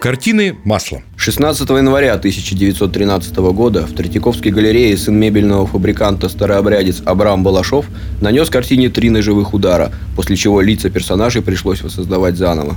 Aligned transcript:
Картины 0.00 0.56
маслом. 0.62 1.02
16 1.16 1.68
января 1.70 2.14
1913 2.14 3.36
года 3.36 3.84
в 3.84 3.94
Третьяковской 3.94 4.50
галерее 4.50 4.96
сын 4.96 5.18
мебельного 5.18 5.66
фабриканта 5.66 6.28
старообрядец 6.28 7.02
Абрам 7.04 7.42
Балашов 7.42 7.86
нанес 8.20 8.48
картине 8.48 8.90
три 8.90 9.10
ножевых 9.10 9.54
удара, 9.54 9.90
после 10.14 10.36
чего 10.36 10.60
лица 10.60 10.88
персонажей 10.88 11.42
пришлось 11.42 11.82
воссоздавать 11.82 12.36
заново. 12.36 12.76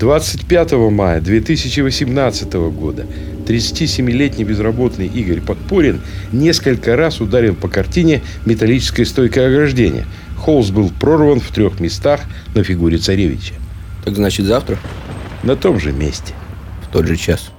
25 0.00 0.72
мая 0.90 1.20
2018 1.20 2.54
года 2.54 3.04
37-летний 3.46 4.44
безработный 4.44 5.06
Игорь 5.06 5.42
Подпорин 5.42 6.00
несколько 6.32 6.96
раз 6.96 7.20
ударил 7.20 7.54
по 7.54 7.68
картине 7.68 8.22
металлическое 8.46 9.04
стойкое 9.04 9.48
ограждение. 9.48 10.06
Холст 10.38 10.72
был 10.72 10.90
прорван 10.98 11.40
в 11.40 11.48
трех 11.48 11.78
местах 11.78 12.22
на 12.54 12.64
фигуре 12.64 12.96
царевича. 12.96 13.52
Так 14.02 14.16
значит 14.16 14.46
завтра? 14.46 14.78
На 15.42 15.56
том 15.56 15.78
же 15.78 15.92
месте 15.92 16.32
тот 16.94 17.08
же 17.08 17.16
час. 17.16 17.50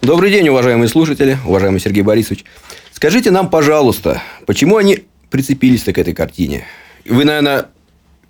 Добрый 0.00 0.30
день, 0.30 0.48
уважаемые 0.48 0.88
слушатели, 0.88 1.36
уважаемый 1.44 1.78
Сергей 1.78 2.02
Борисович. 2.02 2.46
Скажите 2.90 3.30
нам, 3.30 3.50
пожалуйста, 3.50 4.22
почему 4.46 4.78
они 4.78 5.00
прицепились 5.28 5.82
к 5.84 5.98
этой 5.98 6.14
картине? 6.14 6.64
Вы, 7.04 7.26
наверное, 7.26 7.66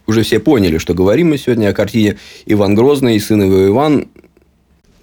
уже 0.09 0.25
все 0.25 0.41
поняли, 0.41 0.79
что 0.79 0.95
говорим 0.95 1.29
мы 1.29 1.39
сегодня 1.39 1.69
о 1.69 1.73
картине 1.73 2.19
Иван 2.47 2.75
Грозный 2.75 3.15
и 3.15 3.21
сын 3.21 3.41
его 3.41 3.69
Иван 3.69 4.09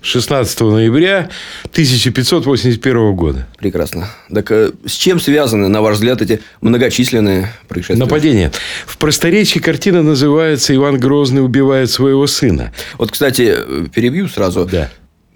16 0.01 0.59
ноября 0.61 1.29
1581 1.71 3.15
года. 3.15 3.47
Прекрасно. 3.57 4.09
Так 4.33 4.51
э, 4.51 4.71
с 4.85 4.93
чем 4.93 5.19
связаны, 5.19 5.67
на 5.67 5.81
ваш 5.81 5.95
взгляд, 5.95 6.21
эти 6.21 6.41
многочисленные 6.61 7.53
происшествия? 7.67 8.03
Нападения. 8.03 8.51
В 8.85 8.97
просторечии 8.97 9.59
картина 9.59 10.01
называется 10.01 10.75
«Иван 10.75 10.99
Грозный 10.99 11.43
убивает 11.43 11.91
своего 11.91 12.25
сына». 12.25 12.71
Вот, 12.97 13.11
кстати, 13.11 13.55
перебью 13.93 14.27
сразу. 14.27 14.65
Да. 14.65 14.89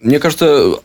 Мне 0.06 0.20
кажется, 0.20 0.75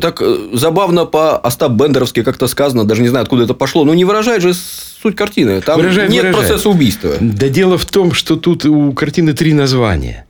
так 0.00 0.22
забавно 0.54 1.04
по-остап-бендеровски 1.04 2.22
как-то 2.22 2.46
сказано, 2.46 2.86
даже 2.86 3.02
не 3.02 3.08
знаю, 3.08 3.24
откуда 3.24 3.44
это 3.44 3.52
пошло, 3.52 3.84
но 3.84 3.92
не 3.92 4.06
выражает 4.06 4.40
же 4.40 4.54
суть 4.54 5.14
картины. 5.14 5.60
Там 5.60 5.78
выражает, 5.78 6.08
нет 6.08 6.24
выражает. 6.24 6.48
процесса 6.48 6.70
убийства. 6.70 7.12
Да 7.20 7.48
дело 7.50 7.76
в 7.76 7.84
том, 7.84 8.12
что 8.12 8.36
тут 8.36 8.64
у 8.64 8.94
картины 8.94 9.34
три 9.34 9.52
названия. 9.52 10.24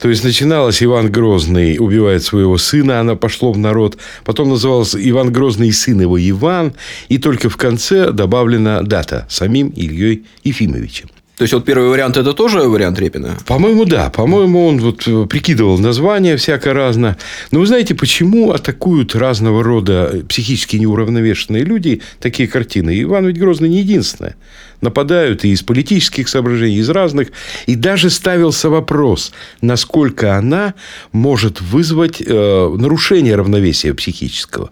То 0.00 0.08
есть 0.08 0.24
начиналось 0.24 0.82
Иван 0.82 1.12
Грозный 1.12 1.76
убивает 1.78 2.24
своего 2.24 2.58
сына, 2.58 2.98
она 2.98 3.14
пошло 3.14 3.52
в 3.52 3.58
народ. 3.58 3.96
Потом 4.24 4.48
называлось 4.48 4.96
Иван 4.96 5.32
Грозный 5.32 5.68
и 5.68 5.72
сын 5.72 6.00
его 6.00 6.18
Иван. 6.18 6.72
И 7.08 7.18
только 7.18 7.48
в 7.48 7.56
конце 7.56 8.10
добавлена 8.10 8.82
дата 8.82 9.26
самим 9.30 9.68
Ильей 9.68 10.24
Ефимовичем. 10.42 11.10
То 11.40 11.44
есть, 11.44 11.54
вот 11.54 11.64
первый 11.64 11.88
вариант 11.88 12.18
это 12.18 12.34
тоже 12.34 12.60
вариант 12.68 12.98
Репина? 12.98 13.38
По-моему, 13.46 13.86
да. 13.86 14.10
По-моему, 14.10 14.66
он 14.66 14.78
вот 14.78 15.08
э, 15.08 15.24
прикидывал 15.24 15.78
название 15.78 16.36
всякое 16.36 16.74
разное. 16.74 17.16
Но 17.50 17.60
вы 17.60 17.66
знаете, 17.66 17.94
почему 17.94 18.52
атакуют 18.52 19.14
разного 19.14 19.64
рода 19.64 20.22
психически 20.28 20.76
неуравновешенные 20.76 21.64
люди 21.64 22.02
такие 22.18 22.46
картины? 22.46 23.00
Иван 23.00 23.26
ведь 23.26 23.38
Грозный 23.38 23.70
не 23.70 23.78
единственное 23.78 24.36
нападают 24.80 25.44
и 25.44 25.50
из 25.50 25.62
политических 25.62 26.28
соображений, 26.28 26.78
из 26.78 26.88
разных. 26.88 27.28
И 27.66 27.74
даже 27.74 28.10
ставился 28.10 28.70
вопрос, 28.70 29.32
насколько 29.60 30.36
она 30.36 30.74
может 31.12 31.60
вызвать 31.60 32.22
э, 32.24 32.74
нарушение 32.76 33.36
равновесия 33.36 33.94
психического. 33.94 34.70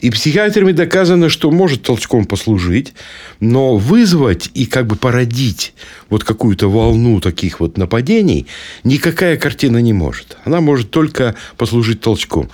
И 0.00 0.10
психиатрами 0.10 0.72
доказано, 0.72 1.28
что 1.28 1.50
может 1.50 1.82
толчком 1.82 2.24
послужить, 2.24 2.94
но 3.40 3.76
вызвать 3.76 4.50
и 4.54 4.66
как 4.66 4.86
бы 4.86 4.96
породить 4.96 5.74
вот 6.12 6.24
какую-то 6.24 6.68
волну 6.68 7.20
таких 7.20 7.58
вот 7.58 7.78
нападений 7.78 8.46
никакая 8.84 9.38
картина 9.38 9.78
не 9.78 9.94
может. 9.94 10.36
Она 10.44 10.60
может 10.60 10.90
только 10.90 11.34
послужить 11.56 12.02
толчком. 12.02 12.50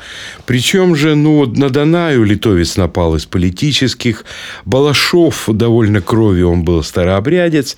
Причем 0.47 0.95
же, 0.95 1.17
ну, 1.17 1.45
на 1.45 1.69
Данаю 1.69 2.23
литовец 2.23 2.77
напал 2.77 3.17
из 3.17 3.27
политических. 3.27 4.25
Балашов 4.65 5.49
довольно 5.49 6.01
кровью 6.01 6.51
он 6.51 6.63
был 6.63 6.85
старообрядец. 6.85 7.77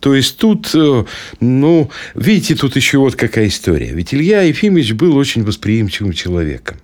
То 0.00 0.16
есть 0.16 0.36
тут, 0.36 0.74
э, 0.74 1.04
ну, 1.38 1.90
видите, 2.16 2.56
тут 2.56 2.74
еще 2.74 2.98
вот 2.98 3.14
какая 3.14 3.46
история. 3.46 3.92
Ведь 3.92 4.12
Илья 4.12 4.42
Ефимович 4.42 4.94
был 4.94 5.16
очень 5.16 5.44
восприимчивым 5.44 6.12
человеком. 6.12 6.78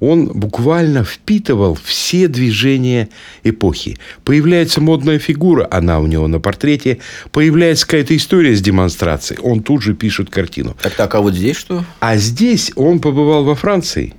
Он 0.00 0.26
буквально 0.26 1.04
впитывал 1.04 1.78
все 1.82 2.28
движения 2.28 3.08
эпохи. 3.44 3.98
Появляется 4.24 4.80
модная 4.80 5.18
фигура, 5.18 5.66
она 5.70 6.00
у 6.00 6.06
него 6.06 6.28
на 6.28 6.40
портрете. 6.40 6.98
Появляется 7.30 7.86
какая-то 7.86 8.16
история 8.16 8.54
с 8.54 8.60
демонстрацией. 8.60 9.40
Он 9.40 9.62
тут 9.62 9.82
же 9.82 9.94
пишет 9.94 10.30
картину. 10.30 10.76
Так, 10.82 10.94
так, 10.94 11.14
а 11.14 11.20
вот 11.20 11.34
здесь 11.34 11.56
что? 11.56 11.84
А 12.00 12.16
здесь 12.16 12.72
он 12.76 13.00
побывал 13.00 13.44
во 13.44 13.54
Франции. 13.54 14.14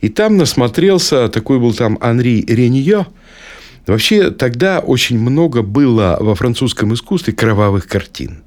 И 0.00 0.08
там 0.08 0.36
насмотрелся, 0.36 1.28
такой 1.28 1.58
был 1.58 1.72
там 1.72 1.98
Анри 2.00 2.44
Ренье– 2.46 3.06
Вообще 3.86 4.30
тогда 4.30 4.78
очень 4.80 5.18
много 5.18 5.62
было 5.62 6.16
во 6.20 6.34
французском 6.34 6.94
искусстве 6.94 7.34
кровавых 7.34 7.86
картин. 7.86 8.43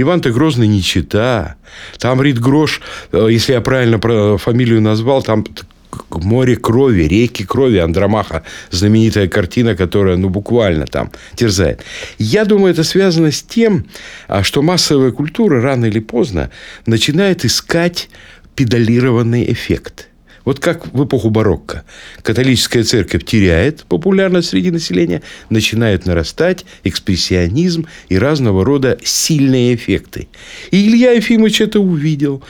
Иван-то 0.00 0.30
Грозный 0.30 0.68
не 0.68 0.82
чита. 0.82 1.56
Там 1.98 2.22
Рид 2.22 2.38
Грош, 2.38 2.80
э, 3.12 3.28
если 3.30 3.52
я 3.52 3.60
правильно 3.60 3.98
фамилию 4.38 4.80
назвал, 4.80 5.22
там 5.22 5.44
море 6.10 6.56
крови, 6.56 7.02
реки 7.02 7.44
крови, 7.44 7.78
Андромаха, 7.78 8.42
знаменитая 8.70 9.28
картина, 9.28 9.76
которая, 9.76 10.16
ну, 10.16 10.28
буквально 10.28 10.86
там 10.86 11.10
терзает. 11.34 11.82
Я 12.18 12.44
думаю, 12.44 12.72
это 12.72 12.84
связано 12.84 13.30
с 13.30 13.42
тем, 13.42 13.86
а, 14.28 14.42
что 14.42 14.62
массовая 14.62 15.12
культура 15.12 15.60
рано 15.62 15.86
или 15.86 16.00
поздно 16.00 16.50
начинает 16.86 17.44
искать 17.44 18.08
педалированный 18.54 19.50
эффект. 19.52 20.08
Вот 20.48 20.60
как 20.60 20.94
в 20.94 21.04
эпоху 21.04 21.28
барокко. 21.28 21.84
Католическая 22.22 22.82
церковь 22.82 23.22
теряет 23.26 23.84
популярность 23.84 24.48
среди 24.48 24.70
населения, 24.70 25.20
начинает 25.50 26.06
нарастать 26.06 26.64
экспрессионизм 26.84 27.86
и 28.08 28.16
разного 28.16 28.64
рода 28.64 28.96
сильные 29.04 29.74
эффекты. 29.74 30.28
И 30.70 30.88
Илья 30.88 31.10
Ефимович 31.10 31.60
это 31.60 31.80
увидел. 31.80 32.42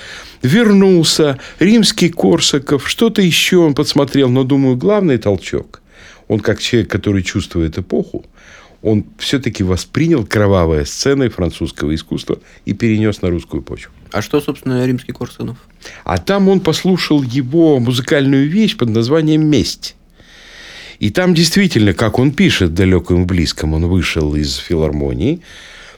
Вернулся, 0.44 1.40
римский 1.58 2.08
Корсаков, 2.08 2.88
что-то 2.88 3.20
еще 3.20 3.56
он 3.56 3.74
подсмотрел. 3.74 4.28
Но, 4.28 4.44
думаю, 4.44 4.76
главный 4.76 5.18
толчок. 5.18 5.82
Он 6.28 6.38
как 6.38 6.60
человек, 6.60 6.88
который 6.88 7.24
чувствует 7.24 7.78
эпоху, 7.78 8.24
он 8.82 9.04
все-таки 9.18 9.64
воспринял 9.64 10.24
кровавые 10.24 10.86
сцены 10.86 11.28
французского 11.28 11.94
искусства 11.94 12.38
и 12.64 12.72
перенес 12.72 13.22
на 13.22 13.30
русскую 13.30 13.62
почву. 13.62 13.92
А 14.12 14.22
что, 14.22 14.40
собственно, 14.40 14.86
римский 14.86 15.12
Корсунов? 15.12 15.58
А 16.04 16.18
там 16.18 16.48
он 16.48 16.60
послушал 16.60 17.22
его 17.22 17.78
музыкальную 17.78 18.48
вещь 18.48 18.76
под 18.76 18.90
названием 18.90 19.46
«Месть». 19.46 19.96
И 20.98 21.10
там 21.10 21.32
действительно, 21.32 21.92
как 21.92 22.18
он 22.18 22.32
пишет 22.32 22.74
далеком 22.74 23.22
и 23.22 23.24
близком, 23.24 23.74
он 23.74 23.86
вышел 23.86 24.34
из 24.34 24.56
филармонии, 24.56 25.42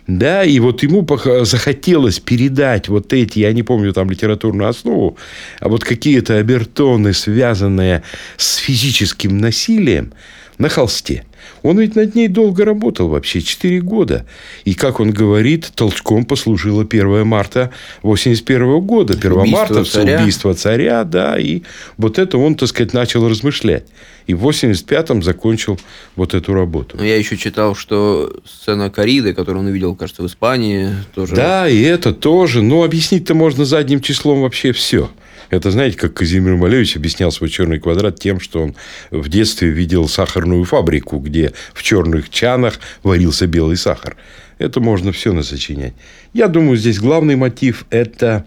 да, 0.07 0.45
и 0.45 0.59
вот 0.59 0.83
ему 0.83 1.07
захотелось 1.45 2.21
передать 2.21 2.89
вот 2.89 3.13
эти, 3.13 3.39
я 3.39 3.53
не 3.53 3.63
помню 3.63 3.93
там 3.93 4.11
литературную 4.11 4.69
основу, 4.69 5.17
а 5.59 5.69
вот 5.69 5.85
какие-то 5.85 6.37
обертоны, 6.37 7.15
связанные 7.15 8.03
с 8.37 8.57
физическим 8.57 9.39
насилием 9.39 10.13
на 10.61 10.69
холсте. 10.69 11.25
Он 11.63 11.79
ведь 11.79 11.97
над 11.97 12.15
ней 12.15 12.29
долго 12.29 12.65
работал, 12.65 13.09
вообще 13.09 13.41
4 13.41 13.81
года. 13.81 14.27
И, 14.65 14.75
как 14.75 15.01
он 15.01 15.11
говорит, 15.11 15.73
толчком 15.75 16.25
послужило 16.25 16.83
1 16.83 17.27
марта 17.27 17.71
81 18.03 18.81
года. 18.81 19.15
1 19.15 19.33
убийство 19.33 19.59
марта 19.59 19.85
царя. 19.85 20.21
убийство 20.21 20.55
царя, 20.55 21.05
да. 21.05 21.39
И 21.39 21.63
вот 21.97 22.19
это 22.19 22.37
он, 22.37 22.55
так 22.55 22.69
сказать, 22.69 22.93
начал 22.93 23.27
размышлять. 23.29 23.85
И 24.27 24.35
в 24.35 24.47
85-м 24.47 25.23
закончил 25.23 25.81
вот 26.15 26.35
эту 26.35 26.53
работу. 26.53 26.97
Но 26.99 27.05
я 27.05 27.17
еще 27.17 27.37
читал, 27.39 27.75
что 27.75 28.33
сцена 28.45 28.91
Кариды, 28.91 29.33
которую 29.33 29.65
он 29.65 29.71
увидел, 29.71 29.95
кажется, 29.95 30.23
в 30.23 30.27
Испании, 30.27 30.91
тоже... 31.15 31.35
Да, 31.35 31.69
и 31.69 31.81
это 31.81 32.13
тоже. 32.13 32.63
Но 32.63 32.85
объяснить-то 32.85 33.35
можно 33.35 33.65
задним 33.65 34.01
числом 34.01 34.43
вообще 34.43 34.73
все. 34.73 35.11
Это, 35.51 35.71
знаете, 35.71 35.99
как 35.99 36.15
Казимир 36.15 36.57
Малевич 36.57 36.97
объяснял 36.97 37.33
свой 37.33 37.51
черный 37.51 37.81
квадрат 37.81 38.19
тем, 38.19 38.41
что 38.41 38.63
он 38.63 38.77
в 39.11 39.29
детстве 39.29 39.69
видел 39.69 40.09
сахарную 40.09 40.65
фабрику, 40.65 41.19
где 41.19 41.53
в 41.75 41.83
черных 41.83 42.31
чанах 42.31 42.79
варился 43.03 43.47
белый 43.47 43.77
сахар. 43.77 44.17
Это 44.59 44.79
можно 44.81 45.11
все 45.11 45.33
насочинять. 45.33 45.95
Я 46.35 46.47
думаю, 46.47 46.77
здесь 46.77 46.99
главный 46.99 47.35
мотив– 47.35 47.87
это... 47.91 48.45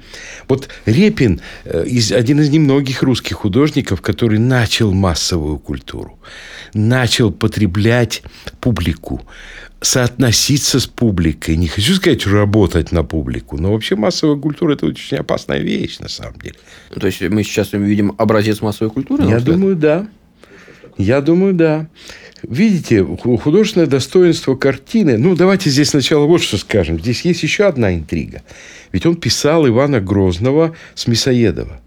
Вот 0.47 0.69
Репин 0.85 1.41
э, 1.65 1.85
один 2.11 2.39
из 2.39 2.49
немногих 2.49 3.01
русских 3.01 3.37
художников, 3.37 4.01
который 4.01 4.37
начал 4.37 4.93
массовую 4.93 5.57
культуру, 5.57 6.19
начал 6.75 7.31
потреблять 7.31 8.21
публику, 8.61 9.25
соотноситься 9.83 10.79
с 10.79 10.87
публикой. 10.87 11.57
Не 11.57 11.67
хочу 11.67 11.95
сказать, 11.95 12.25
работать 12.25 12.91
на 12.91 13.03
публику, 13.03 13.57
но 13.57 13.73
вообще 13.73 13.95
массовая 13.95 14.37
культура– 14.37 14.73
это 14.75 14.85
очень 14.85 15.17
опасная 15.17 15.59
вещь, 15.59 15.99
на 15.99 16.09
самом 16.09 16.39
деле. 16.39 16.55
Ну, 16.93 17.01
то 17.01 17.07
есть, 17.07 17.21
мы 17.21 17.43
сейчас 17.43 17.73
видим 17.73 18.15
образец 18.17 18.61
массовой 18.61 18.91
культуры? 18.91 19.25
Я 19.25 19.39
думаю, 19.39 19.75
да. 19.75 20.07
Я 20.97 21.21
думаю, 21.21 21.53
да. 21.53 21.87
Видите, 22.43 23.03
художественное 23.03 23.87
достоинство 23.87 24.55
картины. 24.55 25.17
Ну, 25.17 25.35
давайте 25.35 25.69
здесь 25.69 25.89
сначала 25.89 26.25
вот 26.25 26.41
что 26.41 26.57
скажем. 26.57 26.99
Здесь 26.99 27.21
есть 27.21 27.43
еще 27.43 27.65
одна 27.65 27.93
интрига. 27.93 28.41
Ведь 28.91 29.05
он 29.05 29.15
писал 29.15 29.67
Ивана 29.67 30.01
Грозного 30.01 30.75
с 30.93 31.07
Мясоедова. 31.07 31.81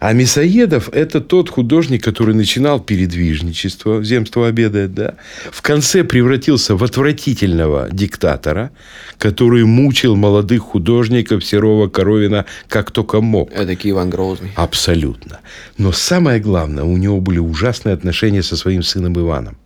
А 0.00 0.14
Мясоедов– 0.14 0.88
это 0.92 1.20
тот 1.20 1.50
художник, 1.50 2.02
который 2.02 2.34
начинал 2.34 2.80
передвижничество, 2.80 4.02
земство 4.02 4.48
обедает, 4.48 4.94
да, 4.94 5.16
в 5.52 5.60
конце 5.60 6.04
превратился 6.04 6.74
в 6.74 6.82
отвратительного 6.82 7.88
диктатора, 7.92 8.70
который 9.18 9.64
мучил 9.66 10.16
молодых 10.16 10.62
художников 10.62 11.44
Серова, 11.44 11.88
Коровина 11.88 12.46
как 12.68 12.92
только 12.92 13.20
мог. 13.20 13.52
Это 13.52 13.76
Иван 13.90 14.08
Грозный. 14.08 14.52
Абсолютно. 14.56 15.40
Но 15.76 15.92
самое 15.92 16.40
главное, 16.40 16.84
у 16.84 16.96
него 16.96 17.20
были 17.20 17.38
ужасные 17.38 17.92
отношения 17.92 18.42
со 18.42 18.56
своим 18.56 18.82
сыном 18.82 19.18
Иваном. 19.20 19.58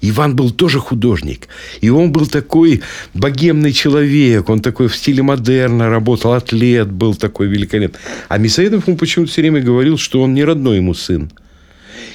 Иван 0.00 0.36
был 0.36 0.50
тоже 0.50 0.78
художник. 0.78 1.48
И 1.80 1.90
он 1.90 2.12
был 2.12 2.26
такой 2.26 2.82
богемный 3.14 3.72
человек. 3.72 4.48
Он 4.48 4.60
такой 4.60 4.88
в 4.88 4.96
стиле 4.96 5.22
модерна 5.22 5.88
работал. 5.88 6.32
Атлет 6.32 6.90
был 6.90 7.14
такой 7.14 7.46
великолепный. 7.46 8.00
А 8.28 8.38
Мисаидов 8.38 8.86
ему 8.86 8.96
почему-то 8.96 9.30
все 9.30 9.42
время 9.42 9.60
говорил, 9.60 9.98
что 9.98 10.22
он 10.22 10.34
не 10.34 10.44
родной 10.44 10.76
ему 10.76 10.94
сын. 10.94 11.30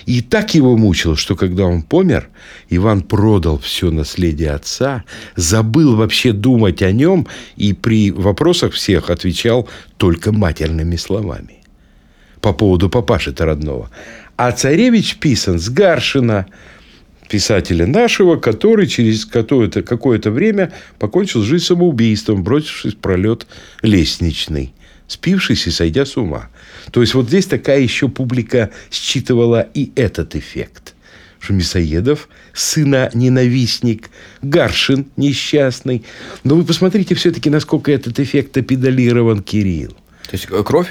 И 0.05 0.21
так 0.21 0.55
его 0.55 0.77
мучил, 0.77 1.15
что 1.15 1.35
когда 1.35 1.65
он 1.65 1.83
помер, 1.83 2.29
Иван 2.69 3.03
продал 3.03 3.59
все 3.59 3.91
наследие 3.91 4.51
отца, 4.51 5.03
забыл 5.35 5.95
вообще 5.95 6.31
думать 6.31 6.81
о 6.81 6.91
нем 6.91 7.27
и 7.55 7.73
при 7.73 8.09
вопросах 8.09 8.73
всех 8.73 9.11
отвечал 9.11 9.69
только 9.97 10.31
матерными 10.31 10.95
словами. 10.95 11.57
По 12.41 12.51
поводу 12.51 12.89
папаши-то 12.89 13.45
родного. 13.45 13.91
А 14.37 14.51
царевич 14.51 15.17
писан 15.17 15.59
с 15.59 15.69
Гаршина– 15.69 16.47
писателя 17.31 17.87
нашего, 17.87 18.35
который 18.35 18.87
через 18.87 19.25
какое-то, 19.25 19.83
какое-то 19.83 20.31
время 20.31 20.73
покончил 20.99 21.43
жизнь 21.43 21.63
самоубийством, 21.63 22.43
бросившись 22.43 22.93
в 22.93 22.97
пролет 22.97 23.47
лестничный, 23.81 24.73
спившись 25.07 25.65
и 25.65 25.71
сойдя 25.71 26.05
с 26.05 26.17
ума. 26.17 26.49
То 26.91 26.99
есть, 26.99 27.13
вот 27.13 27.29
здесь 27.29 27.45
такая 27.45 27.79
еще 27.79 28.09
публика 28.09 28.71
считывала 28.91 29.61
и 29.73 29.93
этот 29.95 30.35
эффект 30.35 30.93
что 31.39 31.53
Мясоедов, 31.53 32.29
сына 32.53 33.09
ненавистник, 33.15 34.11
Гаршин 34.43 35.07
несчастный. 35.17 36.03
Но 36.43 36.55
вы 36.55 36.63
посмотрите 36.63 37.15
все-таки, 37.15 37.49
насколько 37.49 37.91
этот 37.91 38.19
эффект 38.19 38.57
опедалирован 38.57 39.41
Кирилл. 39.41 39.89
То 40.29 40.33
есть 40.33 40.47
э, 40.51 40.63
кровь? 40.63 40.89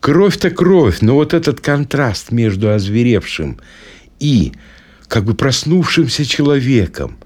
Кровь-то 0.00 0.50
кровь, 0.50 1.02
но 1.02 1.14
вот 1.14 1.34
этот 1.34 1.60
контраст 1.60 2.32
между 2.32 2.72
озверевшим 2.72 3.60
и 4.18 4.54
как 5.08 5.24
бы 5.24 5.34
проснувшимся 5.34 6.24
человеком. 6.24 7.16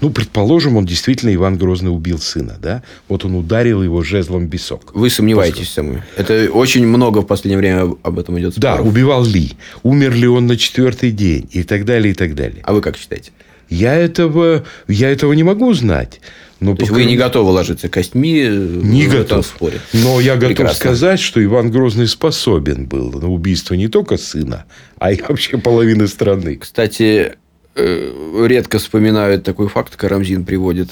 Ну, 0.00 0.10
предположим, 0.10 0.76
он 0.76 0.86
действительно 0.86 1.34
Иван 1.34 1.58
Грозный 1.58 1.90
убил 1.90 2.18
сына, 2.18 2.56
да? 2.62 2.84
Вот 3.08 3.24
он 3.24 3.34
ударил 3.34 3.82
его 3.82 4.02
жезлом 4.02 4.46
бесок. 4.46 4.92
Вы 4.94 5.10
сомневаетесь 5.10 5.70
самой? 5.70 6.02
Это 6.16 6.50
очень 6.52 6.86
много 6.86 7.18
в 7.20 7.26
последнее 7.26 7.58
время 7.58 7.96
об 8.04 8.18
этом 8.18 8.38
идет 8.38 8.54
споров. 8.54 8.78
Да, 8.78 8.82
убивал 8.82 9.24
ли? 9.24 9.56
Умер 9.82 10.14
ли 10.14 10.28
он 10.28 10.46
на 10.46 10.56
четвертый 10.56 11.10
день? 11.10 11.48
И 11.50 11.64
так 11.64 11.84
далее, 11.84 12.12
и 12.12 12.14
так 12.14 12.36
далее. 12.36 12.60
А 12.62 12.72
вы 12.72 12.80
как 12.80 12.96
считаете? 12.96 13.32
Я 13.68 13.94
этого, 13.94 14.64
я 14.86 15.10
этого 15.10 15.32
не 15.32 15.42
могу 15.42 15.72
знать. 15.74 16.20
Но 16.60 16.74
То 16.74 16.82
есть 16.82 16.90
вы 16.92 17.04
не 17.04 17.16
готовы 17.16 17.50
ложиться 17.52 17.88
костьми 17.88 18.40
э, 18.42 18.48
не 18.50 19.06
в 19.06 19.12
готов. 19.12 19.46
споре. 19.46 19.80
Но 19.92 20.18
я 20.20 20.34
готов 20.34 20.48
Прекрасно. 20.48 20.74
сказать, 20.76 21.20
что 21.20 21.42
Иван 21.42 21.70
Грозный 21.70 22.08
способен 22.08 22.86
был 22.86 23.12
на 23.12 23.28
убийство 23.28 23.74
не 23.74 23.86
только 23.86 24.16
сына, 24.16 24.64
а 24.98 25.12
и 25.12 25.20
вообще 25.22 25.58
половины 25.58 26.08
страны. 26.08 26.56
Кстати, 26.56 27.34
э, 27.76 28.44
редко 28.48 28.78
вспоминают 28.80 29.44
такой 29.44 29.68
факт, 29.68 29.94
Карамзин 29.94 30.44
приводит, 30.44 30.90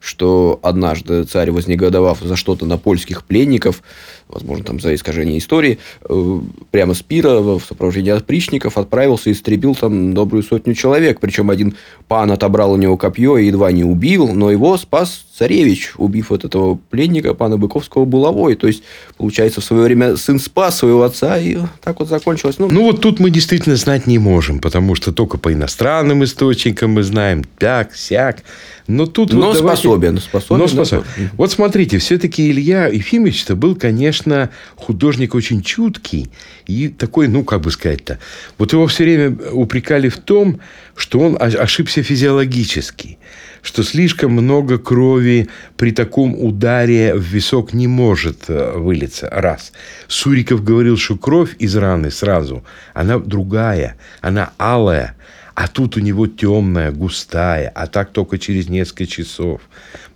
что 0.00 0.58
однажды 0.62 1.24
царь, 1.24 1.50
вознегодовав 1.50 2.20
за 2.20 2.34
что-то 2.34 2.66
на 2.66 2.78
польских 2.78 3.24
пленников, 3.24 3.82
возможно, 4.28 4.64
там 4.64 4.80
за 4.80 4.94
искажение 4.94 5.38
истории, 5.38 5.78
э, 6.08 6.40
прямо 6.70 6.94
с 6.94 7.02
пира 7.02 7.40
в 7.40 7.60
сопровождении 7.60 8.10
опричников 8.10 8.78
отправился 8.78 9.28
и 9.28 9.34
истребил 9.34 9.74
там 9.74 10.14
добрую 10.14 10.42
сотню 10.42 10.74
человек. 10.74 11.20
Причем 11.20 11.50
один 11.50 11.76
пан 12.08 12.32
отобрал 12.32 12.72
у 12.72 12.76
него 12.76 12.96
копье 12.96 13.36
и 13.36 13.46
едва 13.46 13.70
не 13.72 13.84
убил, 13.84 14.32
но 14.32 14.50
его 14.50 14.76
спас 14.78 15.24
царевич, 15.40 15.92
убив 15.96 16.32
от 16.32 16.44
этого 16.44 16.78
пленника 16.90 17.32
пана 17.32 17.56
Быковского 17.56 18.04
булавой. 18.04 18.56
То 18.56 18.66
есть, 18.66 18.82
получается, 19.16 19.62
в 19.62 19.64
свое 19.64 19.84
время 19.84 20.18
сын 20.18 20.38
спас 20.38 20.76
своего 20.76 21.02
отца, 21.02 21.38
и 21.38 21.56
так 21.82 21.98
вот 21.98 22.10
закончилось. 22.10 22.56
Ну, 22.58 22.68
ну 22.70 22.82
вот 22.82 23.00
тут 23.00 23.20
мы 23.20 23.30
действительно 23.30 23.76
знать 23.76 24.06
не 24.06 24.18
можем, 24.18 24.58
потому 24.58 24.94
что 24.94 25.12
только 25.12 25.38
по 25.38 25.50
иностранным 25.50 26.22
источникам 26.24 26.90
мы 26.90 27.02
знаем 27.02 27.44
так, 27.56 27.96
сяк. 27.96 28.42
Но 28.86 29.06
тут 29.06 29.32
но 29.32 29.46
вот 29.46 29.56
способен, 29.56 30.00
давайте... 30.00 30.26
способен. 30.26 30.60
Но 30.60 30.68
способен. 30.68 31.04
Вот 31.38 31.50
смотрите, 31.50 31.96
все-таки 31.96 32.50
Илья 32.50 32.88
Ефимович-то 32.88 33.56
был, 33.56 33.76
конечно, 33.76 34.50
художник 34.74 35.34
очень 35.34 35.62
чуткий 35.62 36.30
и 36.66 36.88
такой, 36.88 37.28
ну, 37.28 37.44
как 37.44 37.62
бы 37.62 37.70
сказать-то, 37.70 38.18
вот 38.58 38.74
его 38.74 38.86
все 38.88 39.04
время 39.04 39.34
упрекали 39.52 40.10
в 40.10 40.18
том, 40.18 40.60
что 40.96 41.20
он 41.20 41.38
ошибся 41.40 42.02
физиологически, 42.02 43.16
что 43.62 43.82
слишком 43.82 44.32
много 44.32 44.78
крови 44.78 45.48
при 45.76 45.92
таком 45.92 46.34
ударе 46.34 47.14
в 47.14 47.22
висок 47.22 47.72
не 47.72 47.86
может 47.86 48.44
э, 48.48 48.72
вылиться. 48.76 49.28
Раз. 49.30 49.72
Суриков 50.08 50.64
говорил, 50.64 50.96
что 50.96 51.16
кровь 51.16 51.56
из 51.58 51.76
раны 51.76 52.10
сразу, 52.10 52.64
она 52.94 53.18
другая, 53.18 53.96
она 54.20 54.52
алая, 54.58 55.16
а 55.54 55.68
тут 55.68 55.96
у 55.96 56.00
него 56.00 56.26
темная, 56.26 56.90
густая, 56.90 57.70
а 57.74 57.86
так 57.86 58.12
только 58.12 58.38
через 58.38 58.68
несколько 58.68 59.06
часов. 59.06 59.60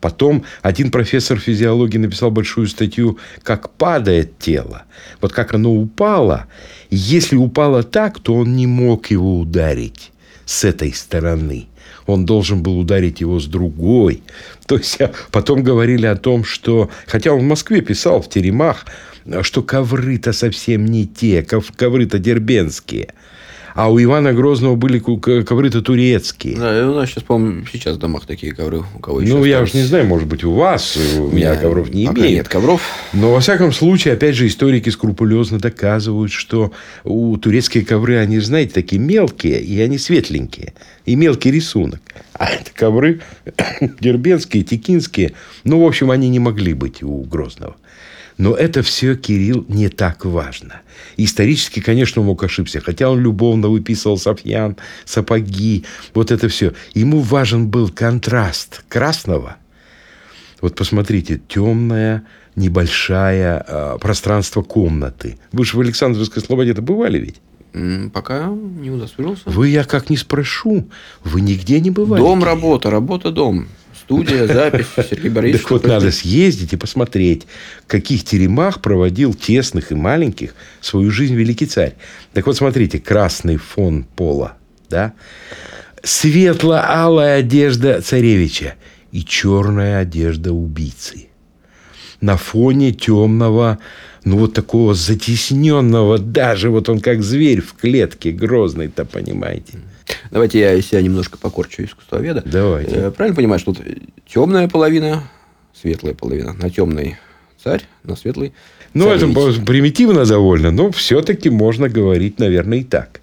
Потом 0.01 0.45
один 0.63 0.91
профессор 0.91 1.39
физиологии 1.39 1.99
написал 1.99 2.31
большую 2.31 2.67
статью, 2.67 3.19
как 3.43 3.71
падает 3.71 4.39
тело. 4.39 4.85
Вот 5.21 5.33
как 5.33 5.55
оно 5.55 5.71
упало. 5.71 6.47
если 6.91 7.37
упало 7.37 7.83
так, 7.83 8.21
то 8.21 8.37
он 8.37 8.57
не 8.57 8.67
мог 8.67 9.11
его 9.11 9.39
ударить 9.39 10.13
с 10.47 10.65
этой 10.65 10.93
стороны. 10.93 11.69
Он 12.07 12.25
должен 12.27 12.63
был 12.63 12.79
ударить 12.79 13.21
его 13.21 13.41
с 13.41 13.47
другой. 13.47 14.23
То 14.67 14.77
есть 14.77 15.01
а 15.01 15.13
потом 15.31 15.63
говорили 15.63 16.07
о 16.07 16.17
том, 16.17 16.45
что, 16.45 16.91
хотя 17.07 17.33
он 17.33 17.41
в 17.41 17.45
Москве 17.45 17.81
писал 17.81 18.23
в 18.23 18.29
теремах, 18.29 18.87
что 19.43 19.63
ковры-то 19.63 20.33
совсем 20.33 20.85
не 20.85 21.07
те, 21.07 21.43
ковры-то 21.43 22.19
дербенские– 22.19 23.09
а 23.75 23.91
у 23.91 24.01
Ивана 24.01 24.33
Грозного 24.33 24.77
были 24.77 25.01
ковры-то 25.01 25.83
турецкие. 25.83 26.57
Да, 26.57 26.89
у 26.89 26.95
нас 26.95 27.11
сейчас, 27.11 27.25
по-моему, 27.25 27.65
сейчас 27.71 27.97
в 27.97 27.99
домах 27.99 28.25
такие 28.25 28.55
ковры. 28.55 28.85
У 28.95 29.01
кого 29.01 29.21
ну, 29.21 29.45
я 29.45 29.63
уж 29.63 29.75
не 29.75 29.83
знаю, 29.83 30.07
может 30.07 30.29
быть, 30.29 30.45
у 30.45 30.53
вас. 30.53 30.97
У 31.19 31.29
меня 31.29 31.57
ковров 31.57 31.93
не 31.93 32.07
имеет. 32.07 32.31
нет 32.31 32.49
ковров. 32.49 32.81
Но, 33.13 33.33
во 33.33 33.41
всяком 33.41 33.73
случае, 33.73 34.15
опять 34.15 34.37
же, 34.37 34.47
историки 34.47 34.91
скрупулезно 34.91 35.59
доказывают, 35.59 36.31
что 36.31 36.73
у 37.03 37.37
турецкие 37.37 37.85
ковры, 37.85 38.17
они, 38.19 38.39
знаете, 38.39 38.73
такие 38.73 39.01
мелкие, 39.01 39.61
и 39.61 39.81
они 39.81 39.99
светленькие. 39.99 40.75
И 41.05 41.17
мелкий 41.17 41.51
рисунок. 41.51 42.01
А 42.35 42.47
это 42.47 42.71
ковры 42.73 43.23
дербенские, 44.01 44.63
текинские. 44.63 45.33
Ну, 45.65 45.83
в 45.83 45.87
общем, 45.87 46.13
они 46.13 46.29
не 46.29 46.39
могли 46.39 46.75
быть 46.75 47.03
у 47.03 47.23
Грозного. 47.23 47.75
Но 48.37 48.55
это 48.55 48.83
все 48.83 49.15
Кирилл 49.17 49.65
не 49.69 49.89
так 49.89 50.25
важно. 50.25 50.83
Исторически, 51.17 51.81
конечно, 51.81 52.21
он 52.21 52.27
мог 52.27 52.43
ошибся, 52.43 52.81
хотя 52.81 53.09
он 53.09 53.21
любовно 53.21 53.69
выписывал 53.69 54.19
Софьян, 54.19 54.77
сапоги, 55.05 55.85
вот 56.15 56.33
это 56.33 56.49
все. 56.49 56.73
Ему 56.95 57.21
важен 57.21 57.69
был 57.69 57.89
контраст 57.91 58.85
красного. 58.89 59.57
Вот 60.61 60.75
посмотрите, 60.75 61.41
темная, 61.47 62.25
небольшая 62.57 63.65
э, 63.67 63.99
пространство 64.01 64.63
комнаты. 64.63 65.39
Вы 65.53 65.65
же 65.65 65.77
в 65.77 65.81
Александровской 65.81 66.43
Слободе-то 66.43 66.83
бывали 66.83 67.19
ведь? 67.19 67.41
Пока 68.13 68.47
не 68.47 68.91
удосужился. 68.91 69.43
Вы, 69.47 69.69
я 69.69 69.85
как 69.85 70.09
не 70.09 70.17
спрошу, 70.17 70.89
вы 71.25 71.41
нигде 71.41 71.81
не 71.81 71.91
бывали. 71.91 72.21
Дом, 72.21 72.43
работа, 72.43 72.91
работа, 72.91 73.31
дом 73.31 73.67
студия, 74.05 74.47
запись, 74.47 74.87
Сергей 75.11 75.31
Борисович. 75.31 75.63
Так 75.63 75.71
вот, 75.71 75.87
надо 75.87 76.11
съездить 76.11 76.73
и 76.73 76.77
посмотреть, 76.77 77.47
в 77.85 77.87
каких 77.87 78.25
теремах 78.25 78.81
проводил 78.81 79.35
тесных 79.35 79.93
и 79.93 79.95
маленьких 79.95 80.55
свою 80.81 81.11
жизнь 81.11 81.35
великий 81.35 81.67
царь. 81.67 81.95
Так 82.33 82.47
вот, 82.47 82.57
смотрите, 82.57 82.99
красный 82.99 83.57
фон 83.57 84.05
пола, 84.17 84.57
да? 84.91 85.15
Светло-алая 86.03 87.39
одежда 87.39 88.03
царевича 88.03 88.75
и 89.11 89.25
черная 89.25 90.01
одежда 90.01 90.53
убийцы. 90.53 91.29
На 92.21 92.37
фоне 92.37 92.93
темного, 92.93 93.79
ну 94.25 94.39
вот 94.39 94.55
такого 94.55 94.95
затесненного, 94.95 96.19
даже 96.19 96.71
вот 96.71 96.89
он 96.89 97.01
как 97.01 97.23
зверь 97.23 97.61
в 97.61 97.75
клетке 97.75 98.33
грозный-то, 98.33 99.05
понимаете. 99.05 99.79
Давайте 100.31 100.61
я 100.61 100.81
себя 100.83 101.01
немножко 101.03 101.39
покорчу 101.39 101.85
искусствоведа. 101.85 102.43
Давайте. 102.45 102.97
Э, 102.97 103.11
правильно 103.11 103.37
понимаешь, 103.37 103.63
тут 103.63 103.81
темная 104.27 104.69
половина, 104.69 105.23
светлая 105.73 106.15
половина. 106.15 106.53
На 106.55 106.71
темный 106.71 107.17
царь, 107.63 107.83
на 108.03 108.17
светлый 108.17 108.53
Ну, 108.93 109.09
это 109.11 109.27
примитивно 109.65 110.25
довольно, 110.27 110.71
но 110.71 110.91
все-таки 110.91 111.51
можно 111.51 111.89
говорить, 111.89 112.39
наверное, 112.39 112.79
и 112.79 112.85
так. 112.85 113.21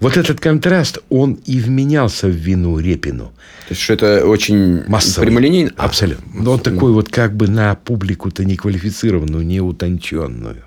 Вот 0.00 0.16
этот 0.16 0.40
контраст, 0.40 0.98
он 1.10 1.34
и 1.44 1.60
вменялся 1.60 2.26
в 2.26 2.30
вину 2.30 2.78
Репину. 2.78 3.32
То 3.68 3.72
есть, 3.74 3.82
что 3.82 3.92
это 3.92 4.26
очень 4.26 4.82
Массовый. 4.88 5.26
прямолинейно? 5.26 5.72
А, 5.76 5.84
Абсолютно. 5.84 6.24
Но 6.42 6.52
он 6.52 6.60
такой 6.60 6.92
вот 6.92 7.10
как 7.10 7.36
бы 7.36 7.48
на 7.48 7.74
публику-то 7.74 8.44
неквалифицированную, 8.46 9.44
неутонченную. 9.44 10.64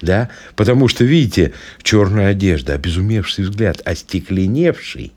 Да? 0.00 0.28
Потому 0.56 0.88
что, 0.88 1.04
видите, 1.04 1.52
черная 1.82 2.30
одежда, 2.30 2.74
обезумевший 2.74 3.44
взгляд, 3.44 3.80
остекленевший. 3.84 5.12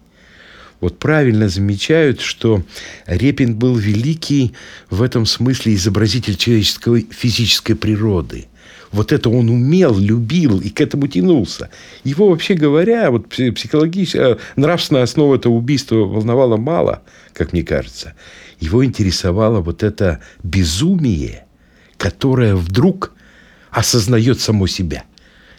Вот 0.79 0.99
правильно 0.99 1.49
замечают, 1.49 2.21
что 2.21 2.63
Репин 3.07 3.55
был 3.55 3.75
великий 3.75 4.53
в 4.89 5.01
этом 5.01 5.25
смысле 5.25 5.73
изобразитель 5.73 6.35
человеческой 6.35 7.07
физической 7.11 7.73
природы– 7.73 8.45
вот 8.91 9.11
это 9.11 9.29
он 9.29 9.49
умел, 9.49 9.97
любил 9.97 10.59
и 10.59 10.69
к 10.69 10.81
этому 10.81 11.07
тянулся. 11.07 11.69
Его, 12.03 12.29
вообще 12.29 12.53
говоря, 12.53 13.11
вот 13.11 13.27
психологическая, 13.29 14.37
нравственная 14.55 15.03
основа 15.03 15.35
этого 15.35 15.53
убийства 15.53 15.97
волновала 15.97 16.57
мало, 16.57 17.03
как 17.33 17.53
мне 17.53 17.63
кажется. 17.63 18.13
Его 18.59 18.83
интересовало 18.83 19.61
вот 19.61 19.83
это 19.83 20.21
безумие, 20.43 21.45
которое 21.97 22.55
вдруг 22.55 23.13
осознает 23.71 24.39
само 24.39 24.67
себя– 24.67 25.03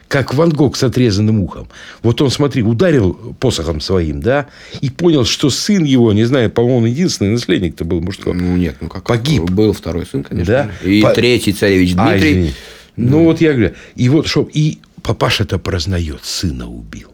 как 0.09 0.35
Ван 0.35 0.51
Гог 0.51 0.77
с 0.77 0.83
отрезанным 0.83 1.41
ухом. 1.41 1.69
Вот 2.03 2.21
он, 2.23 2.31
смотри, 2.31 2.63
ударил 2.63 3.13
посохом 3.39 3.81
своим, 3.81 4.21
да, 4.21 4.49
и 4.81 4.89
понял, 4.91 5.25
что 5.25 5.51
сын 5.51 5.85
его, 5.85 6.13
не 6.13 6.25
знаю, 6.25 6.51
по-моему, 6.51 6.87
единственный 6.87 7.33
наследник-то 7.33 7.85
был 7.85 8.01
мужской. 8.01 8.33
Ну, 8.33 8.57
нет, 8.57 8.77
ну 8.81 8.89
как? 8.89 9.05
Погиб. 9.05 9.43
Был 9.43 9.73
второй 9.73 10.07
сын, 10.07 10.25
конечно. 10.25 10.71
Да? 10.83 10.89
И 10.89 11.03
По... 11.03 11.13
третий 11.13 11.53
царевич 11.53 11.95
А, 11.97 12.11
Дмитрий. 12.11 12.33
извини. 12.33 12.53
Ну, 12.97 13.25
вот 13.25 13.41
я 13.41 13.53
говорю. 13.53 13.75
И 13.95 14.09
вот, 14.09 14.27
что... 14.27 14.49
И 14.53 14.79
папаша-то 15.03 15.59
прознает, 15.59 16.25
сына 16.25 16.67
убил. 16.69 17.11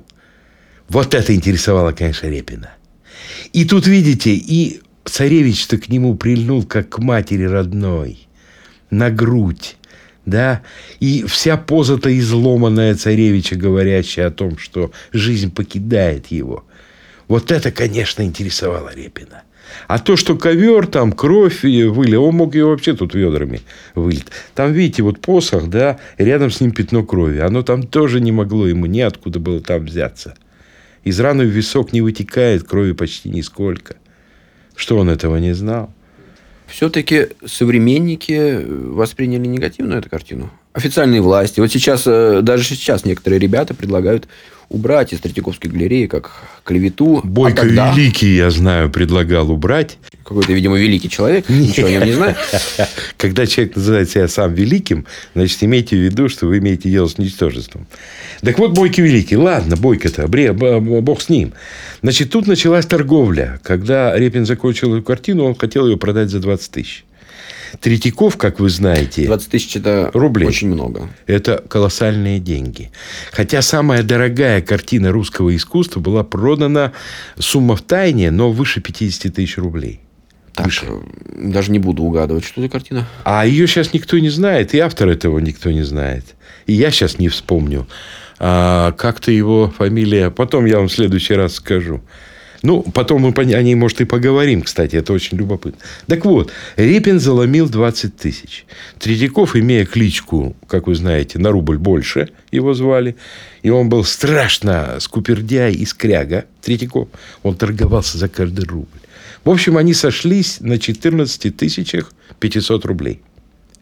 Вот 0.89 1.15
это 1.15 1.35
интересовало, 1.35 1.93
конечно, 1.93 2.29
Репина. 2.29 2.71
И 3.53 3.65
тут, 3.65 3.87
видите, 3.87 4.35
и 4.35 4.81
царевич-то 5.05 5.79
к 5.79 5.89
нему 5.89 6.15
прильнул, 6.15 6.63
как 6.63 6.89
к 6.91 6.99
матери 6.99 7.45
родной. 7.45 8.29
На 8.91 9.11
грудь 9.11 9.77
да, 10.27 10.63
и 11.01 11.25
вся 11.27 11.57
поза-то 11.57 12.17
изломанная 12.19 12.95
царевича, 12.95 13.57
говорящая 13.57 14.29
о 14.29 14.31
том, 14.31 14.59
что 14.59 14.91
жизнь 15.13 15.53
покидает 15.53 16.29
его. 16.29 16.65
Вот 17.29 17.51
это, 17.51 17.71
конечно, 17.71 18.23
интересовало 18.23 18.95
Репина. 18.95 19.43
А 19.89 19.99
то, 19.99 20.17
что 20.17 20.37
ковер, 20.37 20.87
там 20.87 21.13
кровь 21.13 21.63
выли, 21.63 22.17
он 22.17 22.35
мог 22.37 22.55
ее 22.55 22.67
вообще 22.67 22.95
тут 22.95 23.15
ведрами 23.15 23.63
вылить. 23.95 24.27
Там, 24.55 24.73
видите, 24.73 25.03
вот 25.03 25.21
посох, 25.21 25.69
да, 25.69 25.99
рядом 26.19 26.51
с 26.51 26.61
ним 26.61 26.73
пятно 26.73 27.03
крови. 27.03 27.39
Оно 27.39 27.63
там 27.63 27.83
тоже 27.83 28.21
не 28.21 28.33
могло 28.33 28.67
ему 28.67 28.87
неоткуда 28.87 29.39
было 29.41 29.61
там 29.61 29.85
взяться. 29.87 30.37
Из 31.03 31.19
раны 31.21 31.45
в 31.45 31.49
висок 31.49 31.93
не 31.93 32.01
вытекает 32.01 32.65
крови 32.65 32.93
почти 32.93 33.29
нисколько. 33.31 33.97
Что 34.75 34.99
он 34.99 35.09
этого 35.09 35.37
не 35.37 35.55
знал? 35.55 35.94
Все-таки 36.67 37.29
современники 37.45 38.61
восприняли 38.67 39.47
негативно 39.47 39.95
эту 39.95 40.09
картину. 40.11 40.51
Официальные 40.73 41.21
власти. 41.21 41.61
Вот 41.61 41.71
сейчас, 41.71 42.03
э, 42.07 42.41
даже 42.43 42.65
сейчас 42.65 43.05
некоторые 43.05 43.39
ребята 43.39 43.75
предлагают 43.75 44.27
убрать 44.69 45.13
из 45.13 45.21
Третьяковской 45.21 45.69
галереи 45.69 46.07
как 46.07 46.33
клевету. 46.65 47.21
Бойко 47.23 47.63
а 47.63 47.65
тогда... 47.65 47.93
Великий, 47.93 48.35
я 48.35 48.51
знаю, 48.51 48.91
предлагал 48.91 49.51
убрать. 49.51 49.99
Какой-то, 50.25 50.55
видимо, 50.55 50.79
великий 50.79 51.11
человек. 51.11 51.49
Ничего 51.51 51.87
о 51.87 51.91
нем 51.91 52.05
не 52.05 52.13
знаю. 52.13 52.35
Когда 53.19 53.47
человек 53.47 53.77
называет 53.77 54.11
себя 54.11 54.27
сам 54.27 54.55
великим, 54.55 55.05
значит, 55.35 55.63
имейте 55.63 55.97
в 55.97 56.01
виду, 56.01 56.31
что 56.31 56.47
вы 56.47 56.59
имеете 56.59 56.89
дело 56.89 57.09
с 57.09 57.19
ничтожеством. 57.19 57.87
Так 58.41 58.59
вот, 58.59 58.73
Бойко 58.73 59.03
Великий. 59.03 59.37
Ладно, 59.37 59.77
Бойко-то, 59.77 60.27
бог 60.27 61.21
с 61.21 61.29
ним. 61.29 61.53
Значит, 62.03 62.31
тут 62.31 62.47
началась 62.47 62.87
торговля. 62.87 63.61
Когда 63.63 64.17
Репин 64.17 64.47
закончил 64.47 64.95
эту 64.95 65.05
картину, 65.05 65.45
он 65.45 65.55
хотел 65.55 65.87
ее 65.87 65.99
продать 65.99 66.31
за 66.31 66.41
20 66.41 66.71
тысяч. 66.71 67.05
Третьяков, 67.81 68.37
как 68.37 68.61
вы 68.61 68.71
знаете... 68.71 69.27
20 69.27 69.51
тысяч– 69.51 69.77
это 69.77 70.11
рублей. 70.15 70.49
очень 70.49 70.69
много. 70.69 71.11
Это 71.27 71.63
колоссальные 71.69 72.39
деньги. 72.39 72.91
Хотя 73.33 73.63
самая 73.63 74.03
дорогая 74.03 74.63
картина 74.63 75.13
русского 75.13 75.55
искусства 75.55 76.01
была 76.01 76.23
продана, 76.25 76.93
сумма 77.39 77.77
в 77.77 77.83
тайне, 77.83 78.31
но 78.31 78.53
выше 78.53 78.81
50 78.81 79.35
тысяч 79.35 79.59
рублей. 79.59 80.01
Так, 80.55 80.67
выше. 80.67 80.87
даже 81.37 81.73
не 81.73 81.79
буду 81.79 82.03
угадывать, 82.05 82.45
что 82.45 82.61
за 82.61 82.69
картина. 82.69 83.07
А 83.25 83.45
ее 83.47 83.67
сейчас 83.67 83.93
никто 83.93 84.19
не 84.19 84.31
знает, 84.31 84.75
и 84.75 84.79
автор 84.79 85.09
этого 85.09 85.39
никто 85.39 85.71
не 85.71 85.83
знает. 85.83 86.25
И 86.67 86.73
я 86.73 86.91
сейчас 86.91 87.19
не 87.19 87.29
вспомню. 87.29 87.87
А, 88.39 88.93
как-то 88.93 89.31
его 89.31 89.73
фамилия... 89.77 90.31
Потом 90.31 90.65
я 90.67 90.79
вам 90.79 90.89
в 90.89 90.93
следующий 90.93 91.35
раз 91.35 91.55
скажу. 91.55 92.03
Ну, 92.65 92.83
потом 92.83 93.21
мы 93.21 93.31
о 93.37 93.63
ней, 93.63 93.75
может, 93.75 94.01
и 94.01 94.07
поговорим, 94.07 94.63
кстати, 94.63 94.97
это 94.97 95.13
очень 95.13 95.37
любопытно. 95.37 95.79
Так 96.07 96.25
вот, 96.25 96.51
Репин 96.77 97.21
заломил 97.21 97.69
20 97.69 98.17
тысяч. 98.17 98.65
Третьяков, 98.99 99.55
имея 99.55 99.85
кличку, 99.85 100.57
как 100.67 100.87
вы 100.87 100.95
знаете, 100.95 101.39
на 101.39 101.51
рубль 101.51 101.77
больше 101.77 102.31
его 102.51 102.73
звали, 102.73 103.17
и 103.63 103.69
он 103.69 103.91
был 103.91 104.03
страшно 104.03 104.97
скупердяй 104.99 105.75
и 105.75 105.85
скряга, 105.85 106.47
Третьяков, 106.63 107.09
он 107.43 107.55
торговался 107.55 108.17
за 108.17 108.31
каждый 108.31 108.65
рубль. 108.65 108.99
В 109.45 109.51
общем, 109.51 109.77
они 109.77 109.95
сошлись 109.95 110.61
на 110.61 110.79
14 110.79 111.57
тысячах 111.57 112.13
500 112.41 112.85
рублей. 112.85 113.21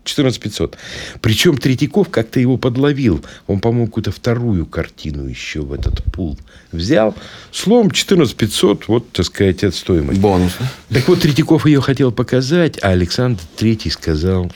14 0.04 0.40
500. 0.40 0.76
Причем 1.20 1.56
Третьяков 1.56 2.08
как-то 2.08 2.40
его 2.40 2.56
подловил. 2.56 3.24
Он, 3.46 3.60
по-моему, 3.60 3.86
какую-то 3.86 4.10
вторую 4.10 4.66
картину 4.66 5.28
еще 5.28 5.60
в 5.60 5.72
этот 5.72 6.02
пул 6.04 6.38
взял. 6.72 7.14
Словом, 7.52 7.90
14 7.90 8.36
500, 8.36 8.88
вот, 8.88 9.12
так 9.12 9.26
сказать, 9.26 9.62
это 9.62 9.76
стоимость. 9.76 10.20
Бонус. 10.20 10.52
Так 10.88 11.06
вот, 11.06 11.20
Третьяков 11.20 11.66
ее 11.66 11.80
хотел 11.80 12.10
показать, 12.10 12.78
а 12.82 12.88
Александр 12.88 13.40
Третий 13.56 13.90
сказал... 13.90 14.50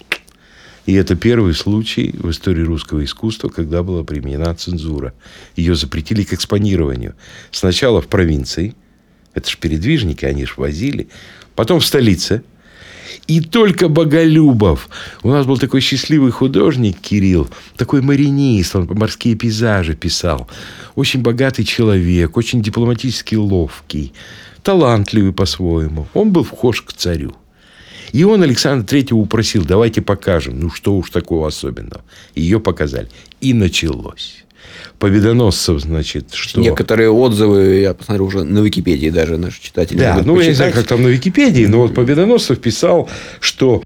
И 0.86 0.94
это 0.94 1.16
первый 1.16 1.52
случай 1.52 2.14
в 2.16 2.30
истории 2.30 2.62
русского 2.62 3.04
искусства, 3.04 3.48
когда 3.48 3.82
была 3.82 4.04
применена 4.04 4.54
цензура. 4.54 5.14
Ее 5.56 5.74
запретили 5.74 6.22
к 6.22 6.32
экспонированию. 6.32 7.16
Сначала 7.50 8.00
в 8.00 8.06
провинции. 8.06 8.76
Это 9.36 9.48
же 9.48 9.56
передвижники, 9.58 10.24
они 10.24 10.46
же 10.46 10.54
возили. 10.56 11.06
Потом 11.54 11.78
в 11.78 11.86
столице– 11.86 12.42
и 13.26 13.40
только 13.40 13.88
Боголюбов. 13.88 14.88
У 15.22 15.30
нас 15.30 15.46
был 15.46 15.58
такой 15.58 15.80
счастливый 15.80 16.30
художник 16.30 16.98
Кирилл, 17.00 17.48
такой 17.76 18.00
маринист, 18.00 18.76
он 18.76 18.86
морские 18.92 19.34
пейзажи 19.34 19.94
писал. 19.94 20.48
Очень 20.94 21.22
богатый 21.22 21.64
человек, 21.64 22.36
очень 22.36 22.62
дипломатически 22.62 23.34
ловкий, 23.34 24.12
талантливый 24.62 25.32
по-своему. 25.32 26.06
Он 26.14 26.30
был 26.30 26.44
вхож 26.44 26.82
к 26.82 26.92
царю. 26.92 27.34
И 28.12 28.22
он 28.22 28.42
Александра 28.42 28.86
Третьего 28.86 29.18
упросил, 29.18 29.64
давайте 29.64 30.00
покажем, 30.00 30.60
ну 30.60 30.70
что 30.70 30.96
уж 30.96 31.10
такого 31.10 31.48
особенного. 31.48 32.04
Ее 32.36 32.60
показали. 32.60 33.08
И 33.40 33.52
началось 33.52 34.45
победоносцев, 34.98 35.80
значит, 35.80 36.34
что... 36.34 36.60
Некоторые 36.60 37.10
отзывы, 37.10 37.80
я 37.80 37.94
посмотрел 37.94 38.26
уже 38.26 38.44
на 38.44 38.60
Википедии 38.60 39.10
даже 39.10 39.36
наши 39.36 39.60
читатели. 39.60 39.98
Да, 39.98 40.22
ну, 40.24 40.34
почитать. 40.34 40.42
я 40.42 40.48
не 40.48 40.54
знаю, 40.54 40.72
как 40.72 40.86
там 40.86 41.02
на 41.02 41.08
Википедии, 41.08 41.66
но 41.66 41.78
вот 41.78 41.94
Победоносцев 41.94 42.58
писал, 42.60 43.08
что 43.40 43.82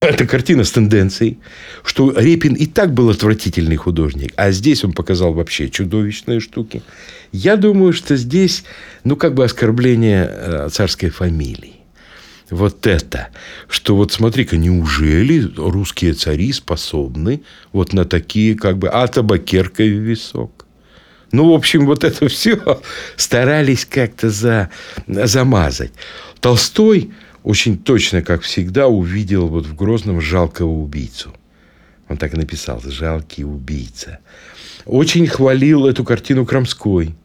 это 0.00 0.26
картина 0.26 0.64
с 0.64 0.70
тенденцией, 0.70 1.38
что 1.82 2.12
Репин 2.16 2.54
и 2.54 2.66
так 2.66 2.92
был 2.92 3.10
отвратительный 3.10 3.76
художник, 3.76 4.32
а 4.36 4.50
здесь 4.50 4.84
он 4.84 4.92
показал 4.92 5.32
вообще 5.32 5.68
чудовищные 5.68 6.40
штуки. 6.40 6.82
Я 7.32 7.56
думаю, 7.56 7.92
что 7.92 8.16
здесь, 8.16 8.64
ну, 9.04 9.16
как 9.16 9.34
бы 9.34 9.44
оскорбление 9.44 10.30
э, 10.30 10.68
царской 10.70 11.10
фамилии 11.10 11.83
вот 12.50 12.86
это, 12.86 13.28
что 13.68 13.96
вот 13.96 14.12
смотри-ка, 14.12 14.56
неужели 14.56 15.50
русские 15.56 16.12
цари 16.12 16.52
способны 16.52 17.42
вот 17.72 17.92
на 17.92 18.04
такие 18.04 18.54
как 18.54 18.78
бы, 18.78 18.88
а 18.88 19.06
табакеркой 19.06 19.90
в 19.90 20.02
висок? 20.02 20.66
Ну, 21.32 21.50
в 21.50 21.54
общем, 21.54 21.86
вот 21.86 22.04
это 22.04 22.28
все 22.28 22.80
старались 23.16 23.86
как-то 23.86 24.30
за, 24.30 24.70
замазать. 25.06 25.92
Толстой 26.40 27.12
очень 27.42 27.78
точно, 27.78 28.22
как 28.22 28.42
всегда, 28.42 28.88
увидел 28.88 29.48
вот 29.48 29.66
в 29.66 29.74
Грозном 29.74 30.20
жалкого 30.20 30.70
убийцу. 30.70 31.34
Он 32.08 32.18
так 32.18 32.34
и 32.34 32.36
написал 32.36 32.82
«жалкий 32.84 33.44
убийца». 33.44 34.18
Очень 34.84 35.26
хвалил 35.26 35.86
эту 35.86 36.04
картину 36.04 36.44
Крамской– 36.44 37.14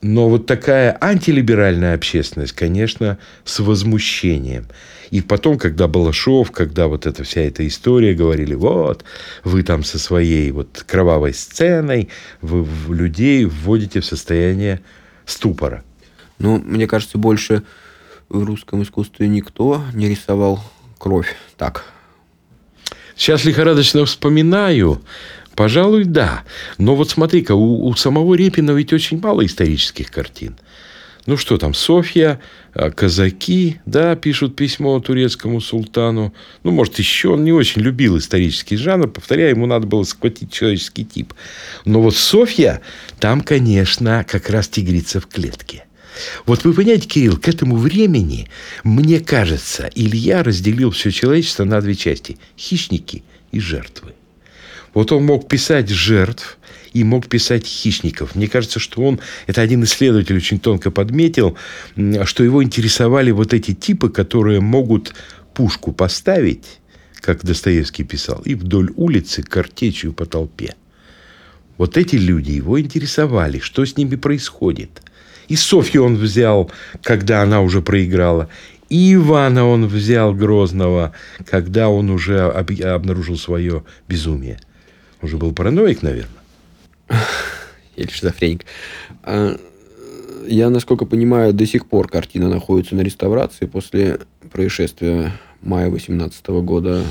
но 0.00 0.28
вот 0.28 0.46
такая 0.46 0.96
антилиберальная 1.00 1.94
общественность, 1.94 2.52
конечно, 2.52 3.18
с 3.44 3.58
возмущением. 3.58 4.68
И 5.10 5.22
потом, 5.22 5.58
когда 5.58 5.88
Балашов, 5.88 6.50
когда 6.52 6.86
вот 6.86 7.06
эта 7.06 7.24
вся 7.24 7.40
эта 7.40 7.66
история, 7.66 8.14
говорили, 8.14 8.54
вот, 8.54 9.04
вы 9.42 9.62
там 9.62 9.82
со 9.82 9.98
своей 9.98 10.50
вот 10.50 10.84
кровавой 10.86 11.34
сценой, 11.34 12.10
вы 12.42 12.66
людей 12.94 13.44
вводите 13.44 14.00
в 14.00 14.04
состояние 14.04 14.80
ступора. 15.24 15.82
Ну, 16.38 16.58
мне 16.58 16.86
кажется, 16.86 17.18
больше 17.18 17.62
в 18.28 18.44
русском 18.44 18.82
искусстве 18.82 19.28
никто 19.28 19.82
не 19.94 20.08
рисовал 20.08 20.62
кровь 20.98 21.34
так. 21.56 21.84
Сейчас 23.16 23.44
лихорадочно 23.44 24.04
вспоминаю, 24.04 25.02
Пожалуй, 25.58 26.04
да. 26.04 26.44
Но 26.78 26.94
вот 26.94 27.10
смотри-ка, 27.10 27.50
у, 27.56 27.84
у 27.84 27.94
самого 27.96 28.36
Репина 28.36 28.70
ведь 28.70 28.92
очень 28.92 29.18
мало 29.18 29.44
исторических 29.44 30.08
картин. 30.08 30.56
Ну 31.26 31.36
что 31.36 31.58
там, 31.58 31.74
Софья, 31.74 32.38
а, 32.74 32.92
казаки, 32.92 33.80
да, 33.84 34.14
пишут 34.14 34.54
письмо 34.54 35.00
турецкому 35.00 35.60
султану. 35.60 36.32
Ну, 36.62 36.70
может, 36.70 37.00
еще 37.00 37.30
он 37.30 37.42
не 37.42 37.50
очень 37.50 37.82
любил 37.82 38.18
исторический 38.18 38.76
жанр. 38.76 39.08
Повторяю, 39.08 39.56
ему 39.56 39.66
надо 39.66 39.88
было 39.88 40.04
схватить 40.04 40.52
человеческий 40.52 41.04
тип. 41.04 41.34
Но 41.84 42.02
вот 42.02 42.14
Софья, 42.14 42.80
там, 43.18 43.40
конечно, 43.40 44.24
как 44.28 44.50
раз 44.50 44.68
тигрица 44.68 45.20
в 45.20 45.26
клетке. 45.26 45.86
Вот 46.46 46.62
вы 46.62 46.72
понимаете, 46.72 47.08
Кирилл, 47.08 47.36
к 47.36 47.48
этому 47.48 47.74
времени, 47.74 48.48
мне 48.84 49.18
кажется, 49.18 49.90
Илья 49.96 50.44
разделил 50.44 50.92
все 50.92 51.10
человечество 51.10 51.64
на 51.64 51.80
две 51.80 51.96
части. 51.96 52.38
Хищники 52.56 53.24
и 53.50 53.58
жертвы. 53.58 54.14
Вот 54.94 55.12
он 55.12 55.24
мог 55.24 55.48
писать 55.48 55.88
жертв, 55.88 56.58
и 56.92 57.04
мог 57.04 57.26
писать 57.26 57.66
хищников. 57.66 58.34
Мне 58.34 58.48
кажется, 58.48 58.80
что 58.80 59.02
он, 59.02 59.20
это 59.46 59.60
один 59.60 59.84
исследователь 59.84 60.36
очень 60.36 60.58
тонко 60.58 60.90
подметил, 60.90 61.56
что 62.24 62.44
его 62.44 62.62
интересовали 62.62 63.30
вот 63.30 63.54
эти 63.54 63.74
типы, 63.74 64.08
которые 64.08 64.60
могут 64.60 65.14
пушку 65.54 65.92
поставить, 65.92 66.80
как 67.20 67.44
Достоевский 67.44 68.04
писал, 68.04 68.42
и 68.44 68.54
вдоль 68.54 68.92
улицы 68.96 69.42
картечью 69.42 70.12
по 70.12 70.26
толпе. 70.26 70.74
Вот 71.76 71.96
эти 71.96 72.16
люди 72.16 72.52
его 72.52 72.80
интересовали, 72.80 73.58
что 73.60 73.84
с 73.84 73.96
ними 73.96 74.16
происходит. 74.16 75.02
И 75.46 75.56
Софью 75.56 76.04
он 76.04 76.16
взял, 76.16 76.70
когда 77.02 77.42
она 77.42 77.60
уже 77.60 77.80
проиграла. 77.80 78.48
И 78.88 79.14
Ивана 79.14 79.66
он 79.66 79.86
взял 79.86 80.34
Грозного, 80.34 81.12
когда 81.46 81.88
он 81.88 82.10
уже 82.10 82.40
обнаружил 82.40 83.36
свое 83.36 83.84
безумие. 84.08 84.58
Он 85.22 85.28
же 85.28 85.36
был 85.36 85.52
параноик, 85.52 86.02
наверное. 86.02 86.42
Или 87.96 88.08
шизофреник. 88.08 88.64
А, 89.22 89.56
я, 90.46 90.70
насколько 90.70 91.04
понимаю, 91.04 91.52
до 91.52 91.66
сих 91.66 91.86
пор 91.86 92.08
картина 92.08 92.48
находится 92.48 92.94
на 92.94 93.00
реставрации 93.00 93.66
после 93.66 94.20
происшествия 94.50 95.32
мая 95.60 95.90
18 95.90 96.46
года. 96.48 97.04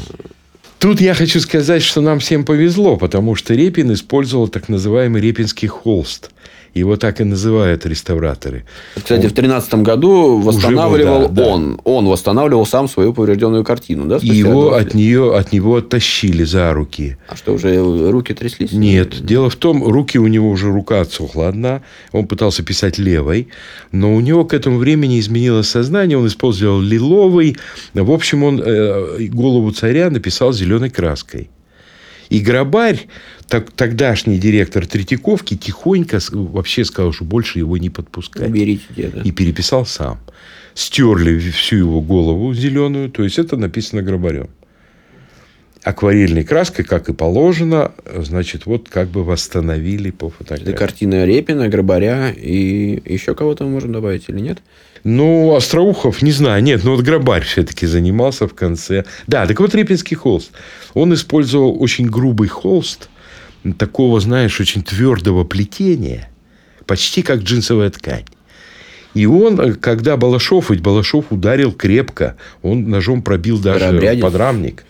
Тут 0.80 1.02
я 1.02 1.14
хочу 1.14 1.40
сказать, 1.40 1.84
что 1.84 2.02
нам 2.02 2.20
всем 2.20 2.46
повезло, 2.46 2.98
потому 2.98 3.36
что 3.36 3.54
Репин 3.54 3.92
использовал 3.94 4.48
так 4.48 4.70
называемый 4.70 5.22
репинский 5.22 5.68
холст– 5.68 6.32
его 6.78 6.98
так 6.98 7.22
и 7.22 7.24
называют 7.24 7.86
реставраторы. 7.86 8.64
Кстати, 8.96 9.26
он... 9.26 9.30
в 9.30 9.34
2013 9.34 9.74
году 9.76 10.40
восстанавливал 10.40 11.22
был, 11.22 11.30
да, 11.30 11.44
он. 11.46 11.76
Да. 11.76 11.82
Он 11.84 12.08
восстанавливал 12.08 12.66
сам 12.66 12.88
свою 12.88 13.14
поврежденную 13.14 13.64
картину, 13.64 14.06
да? 14.06 14.20
Его 14.22 14.74
от, 14.74 14.94
нее, 14.94 15.36
от 15.36 15.52
него 15.52 15.78
оттащили 15.78 16.44
за 16.44 16.74
руки. 16.74 17.18
А 17.28 17.36
что, 17.36 17.54
уже 17.54 18.12
руки 18.12 18.34
тряслись? 18.34 18.72
Нет. 18.72 19.26
Дело 19.26 19.50
в 19.50 19.56
том, 19.56 19.84
руки 19.84 20.18
у 20.20 20.28
него 20.28 20.50
уже 20.50 20.68
рука 20.68 21.02
отсохла 21.02 21.48
одна. 21.48 21.82
Он 22.12 22.28
пытался 22.28 22.64
писать 22.64 22.98
левой. 22.98 23.48
Но 23.92 24.16
у 24.16 24.20
него 24.20 24.46
к 24.46 24.54
этому 24.54 24.78
времени 24.78 25.20
изменилось 25.20 25.70
сознание. 25.70 26.18
Он 26.18 26.28
использовал 26.28 26.80
лиловый. 26.82 27.58
В 27.94 28.12
общем, 28.12 28.44
он 28.44 28.62
э, 28.64 29.28
голову 29.28 29.72
царя 29.72 30.10
написал 30.10 30.54
зеленой 30.54 30.90
краской. 30.90 31.50
И 32.30 32.40
Грабарь, 32.40 33.08
так, 33.48 33.72
тогдашний 33.72 34.38
директор 34.38 34.86
Третьяковки, 34.86 35.56
тихонько 35.56 36.20
вообще 36.32 36.86
сказал, 36.86 37.14
что 37.14 37.24
больше 37.24 37.60
его 37.60 37.78
не 37.78 37.90
подпускать. 37.90 38.50
Берите 38.50 38.84
деда. 38.96 39.22
И 39.24 39.32
переписал 39.32 39.86
сам. 39.86 40.20
Стерли 40.74 41.40
всю 41.40 41.78
его 41.78 42.02
голову 42.02 42.54
зеленую. 42.54 43.10
То 43.10 43.24
есть, 43.24 43.40
это 43.40 43.58
написано 43.58 44.02
Грабарем. 44.04 44.50
Акварельной 45.84 46.44
краской, 46.44 46.84
как 46.84 47.08
и 47.08 47.14
положено, 47.14 47.94
значит, 48.14 48.66
вот 48.66 48.90
как 48.90 49.08
бы 49.08 49.24
восстановили 49.24 50.12
по 50.12 50.30
фотографии. 50.30 50.70
Это 50.70 50.78
картина 50.78 51.26
Репина, 51.26 51.70
Грабаря 51.70 52.32
и 52.32 53.02
еще 53.06 53.36
кого-то 53.36 53.64
можем 53.64 53.94
добавить 53.94 54.26
или 54.28 54.42
нет? 54.42 54.58
Ну, 55.06 55.56
Остроухов, 55.56 56.22
не 56.22 56.34
знаю, 56.34 56.62
нет, 56.62 56.84
но 56.84 56.96
вот 56.96 57.06
Грабарь 57.06 57.46
все-таки 57.46 57.86
занимался 57.88 58.50
в 58.50 58.54
конце. 58.54 59.06
Да, 59.28 59.48
так 59.48 59.58
вот 59.62 59.74
Репинский 59.76 60.18
холст. 60.18 60.52
Он 60.94 61.14
использовал 61.14 61.82
очень 61.82 62.08
грубый 62.10 62.50
холст, 62.50 63.08
такого, 63.74 64.20
знаешь, 64.20 64.60
очень 64.60 64.84
твердого 64.84 65.44
плетения, 65.44 66.30
почти 66.86 67.22
как 67.22 67.42
джинсовая 67.42 67.90
ткань. 67.90 68.26
И 69.14 69.26
он, 69.26 69.76
когда 69.76 70.16
Балашов, 70.16 70.70
ведь 70.70 70.82
Балашов 70.82 71.32
ударил 71.32 71.72
крепко, 71.72 72.38
он 72.62 72.90
ножом 72.90 73.22
пробил 73.22 73.58
даже 73.60 73.80
Парабрядец. 73.86 74.22
подрамник. 74.22 74.86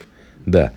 Да. 0.45 0.73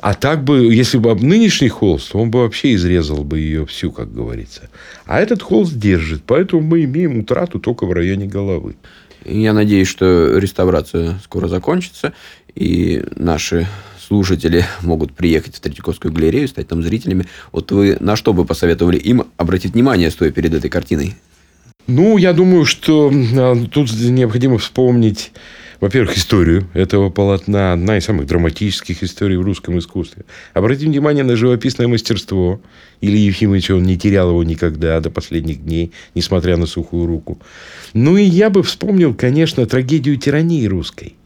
А 0.00 0.14
так 0.14 0.44
бы, 0.44 0.74
если 0.74 0.98
бы 0.98 1.14
нынешний 1.14 1.68
холст, 1.68 2.14
он 2.14 2.30
бы 2.30 2.40
вообще 2.40 2.74
изрезал 2.74 3.24
бы 3.24 3.38
ее 3.38 3.66
всю, 3.66 3.90
как 3.90 4.12
говорится. 4.12 4.68
А 5.04 5.20
этот 5.20 5.42
холст 5.42 5.74
держит, 5.74 6.22
поэтому 6.26 6.62
мы 6.62 6.84
имеем 6.84 7.18
утрату 7.18 7.58
только 7.58 7.86
в 7.86 7.92
районе 7.92 8.26
головы. 8.26 8.76
Я 9.24 9.52
надеюсь, 9.52 9.88
что 9.88 10.38
реставрация 10.38 11.18
скоро 11.24 11.48
закончится, 11.48 12.12
и 12.54 13.04
наши 13.16 13.66
слушатели 14.06 14.64
могут 14.82 15.12
приехать 15.12 15.56
в 15.56 15.60
Третьяковскую 15.60 16.12
галерею, 16.12 16.48
стать 16.48 16.68
там 16.68 16.82
зрителями. 16.82 17.26
Вот 17.52 17.72
вы 17.72 17.96
на 18.00 18.16
что 18.16 18.32
бы 18.32 18.44
посоветовали 18.44 18.98
им 18.98 19.24
обратить 19.36 19.74
внимание, 19.74 20.10
стоя 20.10 20.30
перед 20.30 20.54
этой 20.54 20.70
картиной? 20.70 21.14
Ну, 21.86 22.16
я 22.16 22.32
думаю, 22.32 22.64
что 22.64 23.12
а, 23.12 23.56
тут 23.70 23.92
необходимо 23.92 24.58
вспомнить 24.58 25.32
во-первых, 25.78 26.16
историю 26.16 26.66
этого 26.72 27.10
полотна, 27.10 27.74
одна 27.74 27.98
из 27.98 28.04
самых 28.04 28.26
драматических 28.26 29.02
историй 29.02 29.36
в 29.36 29.42
русском 29.42 29.78
искусстве. 29.78 30.24
Обратим 30.54 30.90
внимание 30.90 31.22
на 31.22 31.36
живописное 31.36 31.86
мастерство. 31.86 32.62
Ильи 33.02 33.26
Ефимовича 33.26 33.74
он 33.74 33.82
не 33.82 33.98
терял 33.98 34.30
его 34.30 34.42
никогда 34.42 34.98
до 35.00 35.10
последних 35.10 35.62
дней, 35.62 35.92
несмотря 36.14 36.56
на 36.56 36.64
сухую 36.64 37.06
руку. 37.06 37.38
Ну 37.92 38.16
и 38.16 38.22
я 38.22 38.48
бы 38.48 38.62
вспомнил, 38.62 39.12
конечно, 39.12 39.66
трагедию 39.66 40.16
тирании 40.16 40.64
русской– 40.64 41.14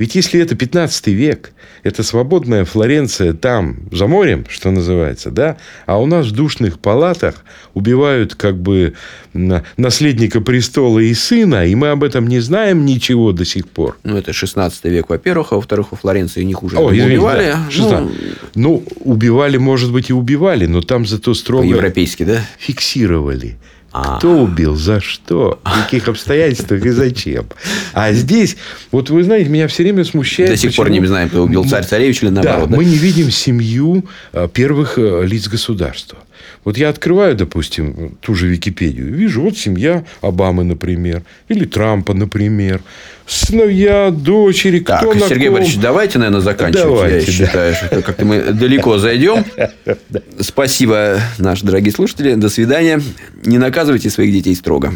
ведь 0.00 0.14
если 0.14 0.40
это 0.40 0.56
15 0.56 1.08
век, 1.08 1.52
это 1.82 2.02
свободная 2.02 2.64
Флоренция 2.64 3.34
там, 3.34 3.76
за 3.92 4.06
морем, 4.06 4.46
что 4.48 4.70
называется, 4.70 5.30
да, 5.30 5.58
а 5.84 6.00
у 6.00 6.06
нас 6.06 6.28
в 6.28 6.32
душных 6.32 6.78
палатах 6.78 7.44
убивают 7.74 8.34
как 8.34 8.58
бы 8.58 8.94
наследника 9.34 10.40
престола 10.40 11.00
и 11.00 11.12
сына, 11.12 11.66
и 11.66 11.74
мы 11.74 11.88
об 11.88 12.02
этом 12.02 12.28
не 12.28 12.40
знаем 12.40 12.86
ничего 12.86 13.32
до 13.32 13.44
сих 13.44 13.68
пор. 13.68 13.98
Ну, 14.02 14.16
это 14.16 14.32
16 14.32 14.82
век, 14.86 15.10
во-первых, 15.10 15.52
а 15.52 15.56
во-вторых, 15.56 15.88
во 15.90 15.98
Флоренции 15.98 16.44
них 16.44 16.62
уже 16.62 16.78
О, 16.78 16.90
извините, 16.90 17.18
убивали. 17.18 17.54
Да. 17.78 18.00
Ну... 18.00 18.10
ну, 18.54 18.84
убивали, 19.00 19.58
может 19.58 19.92
быть, 19.92 20.08
и 20.08 20.14
убивали, 20.14 20.64
но 20.64 20.80
там 20.80 21.04
зато 21.04 21.34
строго... 21.34 21.64
По-европейски, 21.64 22.22
да? 22.22 22.40
Фиксировали. 22.58 23.58
А. 23.92 24.18
Кто 24.18 24.42
убил, 24.42 24.76
за 24.76 25.00
что, 25.00 25.60
в 25.64 25.82
каких 25.82 26.06
обстоятельствах 26.06 26.84
и 26.84 26.90
зачем. 26.90 27.46
А 27.92 28.12
здесь, 28.12 28.56
вот 28.92 29.10
вы 29.10 29.24
знаете, 29.24 29.50
меня 29.50 29.66
все 29.66 29.82
время 29.82 30.04
смущает... 30.04 30.50
До 30.50 30.56
сих 30.56 30.70
почему... 30.70 30.84
пор 30.84 30.92
не 30.92 31.04
знаем, 31.04 31.28
кто 31.28 31.42
убил 31.42 31.68
царь-царевич 31.68 32.22
или 32.22 32.30
наоборот. 32.30 32.64
Да, 32.64 32.70
да, 32.70 32.76
мы 32.76 32.84
не 32.84 32.96
видим 32.96 33.30
семью 33.32 34.04
а, 34.32 34.46
первых 34.46 34.96
э, 34.96 35.24
лиц 35.26 35.48
государства. 35.48 36.18
Вот 36.64 36.76
я 36.76 36.88
открываю, 36.88 37.34
допустим, 37.36 38.16
ту 38.20 38.34
же 38.34 38.48
Википедию, 38.48 39.12
вижу, 39.12 39.42
вот 39.42 39.56
семья 39.56 40.04
Обамы, 40.20 40.64
например, 40.64 41.22
или 41.48 41.64
Трампа, 41.64 42.14
например, 42.14 42.80
сыновья, 43.26 44.10
дочери, 44.10 44.80
так, 44.80 45.02
кто 45.02 45.28
Сергей 45.28 45.46
ком... 45.48 45.54
Борисович, 45.54 45.80
давайте, 45.80 46.18
наверное, 46.18 46.40
заканчивать. 46.40 46.84
Давайте, 46.84 47.26
я 47.26 47.32
считаю, 47.32 47.74
что 47.74 48.02
как-то 48.02 48.24
мы 48.24 48.40
далеко 48.52 48.98
зайдем. 48.98 49.44
Спасибо, 50.40 51.20
наши 51.38 51.64
дорогие 51.64 51.92
слушатели. 51.92 52.34
До 52.34 52.48
свидания. 52.48 53.00
Не 53.44 53.58
наказывайте 53.58 54.10
своих 54.10 54.32
детей 54.32 54.54
строго. 54.54 54.92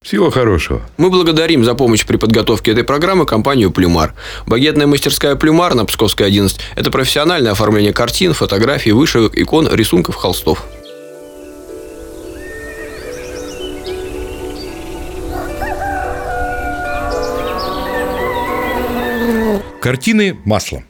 Всего 0.00 0.30
хорошего. 0.30 0.82
Мы 0.96 1.10
благодарим 1.10 1.64
за 1.64 1.74
помощь 1.74 2.06
при 2.06 2.16
подготовке 2.16 2.70
этой 2.70 2.84
программы 2.84 3.26
компанию 3.26 3.72
«Плюмар». 3.72 4.14
Багетная 4.46 4.86
мастерская 4.86 5.34
«Плюмар» 5.34 5.74
на 5.74 5.84
Псковской 5.86 6.24
11– 6.26 6.60
это 6.76 6.90
профессиональное 6.92 7.50
оформление 7.50 7.92
картин, 7.92 8.32
фотографий, 8.32 8.92
вышивок, 8.92 9.36
икон, 9.36 9.68
рисунков, 9.70 10.14
холстов. 10.14 10.64
Картины 19.88 20.36
маслом. 20.44 20.84